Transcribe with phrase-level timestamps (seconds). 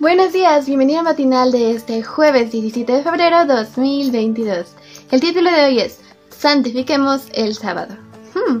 [0.00, 4.68] Buenos días, bienvenido al matinal de este jueves 17 de febrero 2022.
[5.10, 5.98] El título de hoy es
[6.30, 7.96] Santifiquemos el sábado.
[8.32, 8.60] Hmm,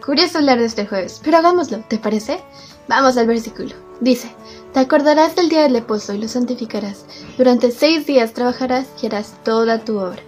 [0.00, 2.40] curioso hablar de este jueves, pero hagámoslo, ¿te parece?
[2.86, 3.74] Vamos al versículo.
[4.00, 4.30] Dice,
[4.74, 7.04] te acordarás del día del leposo y lo santificarás.
[7.36, 10.22] Durante seis días trabajarás y harás toda tu obra.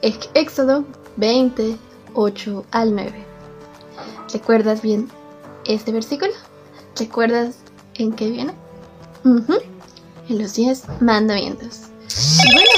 [0.00, 0.86] Éxodo
[1.18, 1.76] 20,
[2.14, 3.12] 8 al 9.
[4.32, 5.10] ¿Recuerdas bien
[5.66, 6.32] este versículo?
[6.98, 7.56] ¿Recuerdas
[7.96, 8.54] en qué viene?
[10.28, 11.82] En los 10 mandamientos.
[12.52, 12.70] Bueno,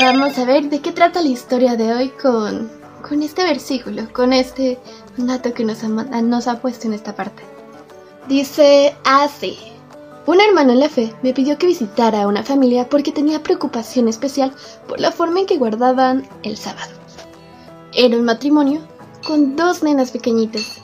[0.00, 2.70] vamos a ver de qué trata la historia de hoy con,
[3.06, 4.78] con este versículo, con este
[5.16, 7.42] dato que nos ha, nos ha puesto en esta parte.
[8.28, 9.58] Dice así.
[10.26, 14.08] Un hermano en la fe me pidió que visitara a una familia porque tenía preocupación
[14.08, 14.52] especial
[14.86, 16.92] por la forma en que guardaban el sábado.
[17.94, 18.80] Era un matrimonio
[19.26, 20.82] con dos nenas pequeñitas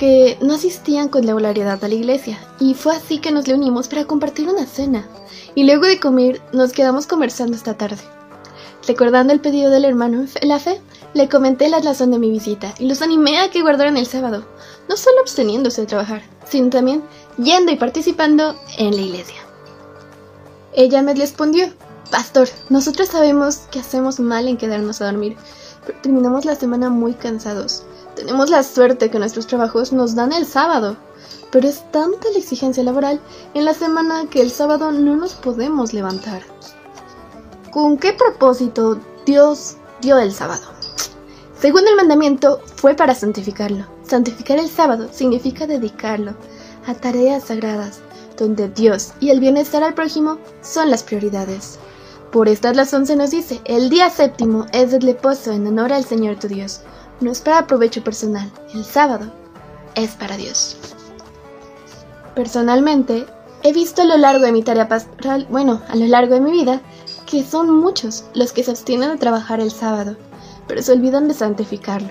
[0.00, 3.86] que no asistían con regularidad a la iglesia, y fue así que nos le unimos
[3.86, 5.06] para compartir una cena,
[5.54, 8.00] y luego de comer nos quedamos conversando esta tarde.
[8.88, 10.80] Recordando el pedido del hermano en la fe,
[11.12, 14.46] le comenté la razón de mi visita y los animé a que guardaran el sábado,
[14.88, 17.02] no solo absteniéndose de trabajar, sino también
[17.36, 19.36] yendo y participando en la iglesia.
[20.72, 21.66] Ella me respondió,
[22.10, 25.36] Pastor, nosotros sabemos que hacemos mal en quedarnos a dormir,
[25.84, 27.84] pero terminamos la semana muy cansados.
[28.16, 30.96] Tenemos la suerte que nuestros trabajos nos dan el sábado,
[31.50, 33.20] pero es tanta la exigencia laboral
[33.54, 36.42] en la semana que el sábado no nos podemos levantar.
[37.70, 40.62] ¿Con qué propósito Dios dio el sábado?
[41.60, 43.86] Según el mandamiento, fue para santificarlo.
[44.02, 46.34] Santificar el sábado significa dedicarlo
[46.86, 48.00] a tareas sagradas,
[48.36, 51.78] donde Dios y el bienestar al prójimo son las prioridades.
[52.32, 56.04] Por esta razón se nos dice, el día séptimo es el reposo en honor al
[56.04, 56.80] Señor tu Dios
[57.20, 59.30] no es para provecho personal, el sábado
[59.94, 60.76] es para Dios.
[62.34, 63.26] Personalmente,
[63.62, 66.52] he visto a lo largo de mi tarea pastoral, bueno, a lo largo de mi
[66.52, 66.80] vida,
[67.26, 70.16] que son muchos los que se abstienen de trabajar el sábado,
[70.66, 72.10] pero se olvidan de santificarlo.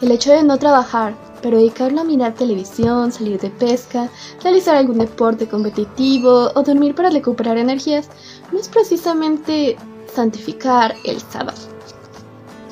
[0.00, 4.08] El hecho de no trabajar, pero dedicarlo a mirar televisión, salir de pesca,
[4.42, 8.08] realizar algún deporte competitivo o dormir para recuperar energías,
[8.52, 9.76] no es precisamente
[10.12, 11.58] santificar el sábado.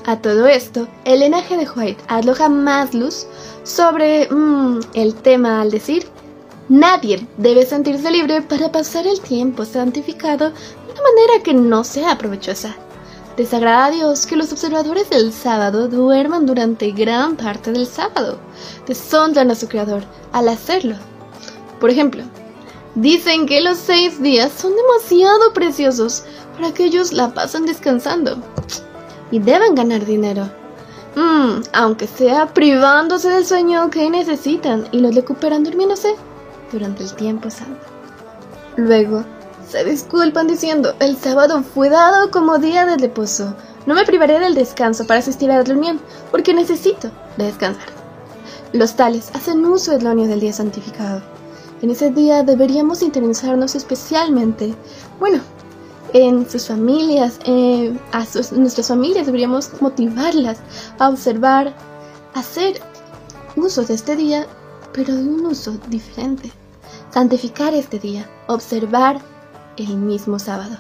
[0.07, 3.27] A todo esto, el linaje de White arroja más luz
[3.65, 6.07] sobre mm, el tema al decir,
[6.71, 12.17] nadie debe sentirse libre para pasar el tiempo santificado de una manera que no sea
[12.17, 12.75] provechosa.
[13.37, 18.39] Desagrada a Dios que los observadores del sábado duerman durante gran parte del sábado.
[18.87, 20.97] Deshonran a su Creador al hacerlo.
[21.79, 22.25] Por ejemplo,
[22.95, 26.25] dicen que los seis días son demasiado preciosos
[26.57, 28.43] para que ellos la pasen descansando
[29.31, 30.51] y deben ganar dinero.
[31.17, 36.15] Mm, aunque sea privándose del sueño que necesitan y lo recuperan durmiéndose
[36.73, 37.85] durante el tiempo santo.
[38.77, 39.25] Luego,
[39.69, 43.55] se disculpan diciendo, el sábado fue dado como día de reposo.
[43.87, 47.89] No me privaré del descanso para asistir a la reunión, porque necesito descansar.
[48.73, 51.23] Los tales hacen uso erróneo del día santificado.
[51.83, 54.75] En ese día deberíamos interesarnos especialmente,
[55.19, 55.41] bueno,
[56.13, 58.25] en sus familias, eh, a
[58.57, 60.59] nuestras familias, deberíamos motivarlas
[60.99, 61.75] a observar,
[62.35, 62.81] a hacer
[63.57, 64.47] uso de este día,
[64.93, 66.53] pero de un uso diferente.
[67.11, 69.21] Santificar este día, observar
[69.77, 70.77] el mismo sábado.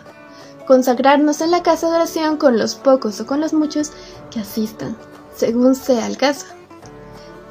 [0.67, 3.91] Consagrarnos en la casa de oración con los pocos o con los muchos
[4.31, 4.97] que asistan,
[5.35, 6.47] según sea el caso.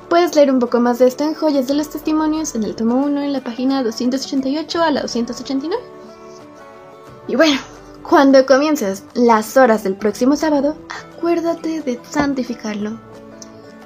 [0.09, 2.95] Puedes leer un poco más de esto en Joyas de los Testimonios en el tomo
[2.95, 5.98] 1 en la página 288 a la 289.
[7.29, 7.59] Y bueno,
[8.01, 12.99] cuando comiences las horas del próximo sábado, acuérdate de santificarlo.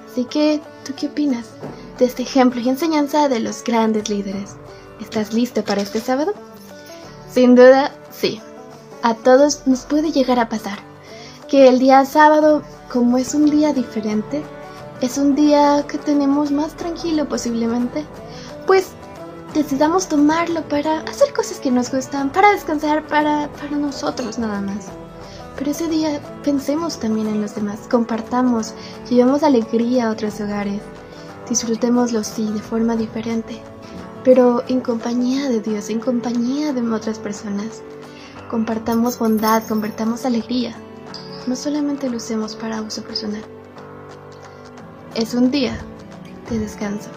[0.10, 1.48] Así que, ¿tú qué opinas
[2.00, 4.56] de este ejemplo y enseñanza de los grandes líderes?
[5.02, 6.34] ¿Estás listo para este sábado?
[7.30, 8.40] Sin duda, sí.
[9.02, 10.80] A todos nos puede llegar a pasar
[11.50, 14.42] que el día sábado, como es un día diferente,
[15.02, 18.06] es un día que tenemos más tranquilo posiblemente,
[18.68, 18.92] pues
[19.54, 24.88] decidamos tomarlo para hacer cosas que nos gustan, para descansar, para, para nosotros nada más.
[25.56, 28.74] Pero ese día pensemos también en los demás, compartamos,
[29.10, 30.82] llevemos alegría a otros hogares,
[31.48, 33.62] disfrutémoslo sí de forma diferente,
[34.24, 37.84] pero en compañía de Dios, en compañía de otras personas.
[38.50, 40.76] Compartamos bondad, compartamos alegría,
[41.46, 43.44] no solamente lo usemos para uso personal.
[45.16, 45.78] Es un día
[46.50, 47.10] de descanso,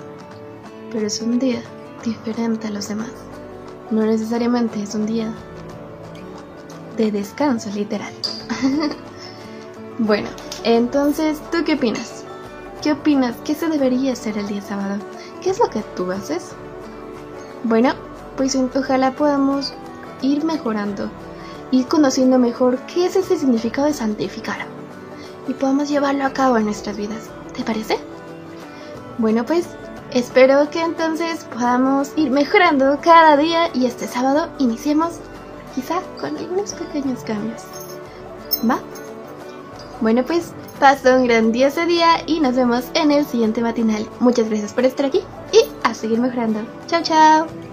[0.93, 1.63] pero es un día
[2.05, 3.11] diferente a los demás.
[3.91, 5.33] No necesariamente es un día
[6.97, 8.13] de descanso literal.
[9.99, 10.29] bueno,
[10.65, 12.25] entonces, ¿tú qué opinas?
[12.83, 13.37] ¿Qué opinas?
[13.45, 14.99] ¿Qué se debería hacer el día sábado?
[15.43, 16.53] ¿Qué es lo que tú haces?
[17.65, 17.95] Bueno,
[18.37, 19.73] pues ojalá podamos
[20.23, 21.11] ir mejorando,
[21.71, 24.67] ir conociendo mejor qué es ese significado de santificar
[25.49, 27.31] y podamos llevarlo a cabo en nuestras vidas.
[27.57, 27.99] ¿Te parece?
[29.19, 29.67] Bueno, pues
[30.19, 35.21] espero que entonces podamos ir mejorando cada día y este sábado iniciemos
[35.75, 37.63] quizá con algunos pequeños cambios.
[38.69, 38.79] ¿Va?
[40.01, 44.09] Bueno, pues pasa un grandioso día y nos vemos en el siguiente matinal.
[44.19, 45.21] Muchas gracias por estar aquí
[45.53, 46.61] y a seguir mejorando.
[46.87, 47.66] Chao, chao.